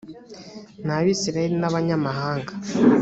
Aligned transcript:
ni 0.85 0.91
abisirayeli 0.97 1.55
n’abanyamahanga 1.59 2.51